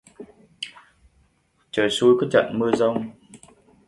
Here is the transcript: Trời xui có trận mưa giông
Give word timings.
Trời 1.71 1.89
xui 1.89 2.15
có 2.21 2.27
trận 2.31 2.59
mưa 2.59 2.71
giông 2.73 3.09